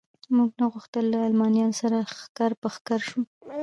[0.35, 3.21] موږ نه غوښتل له المانیانو سره ښکر په ښکر شو.